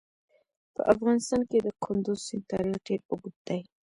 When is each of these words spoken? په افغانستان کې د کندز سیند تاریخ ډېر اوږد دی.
په 0.75 0.81
افغانستان 0.93 1.41
کې 1.49 1.57
د 1.61 1.67
کندز 1.83 2.17
سیند 2.27 2.43
تاریخ 2.51 2.75
ډېر 2.87 2.99
اوږد 3.09 3.35
دی. 3.47 3.59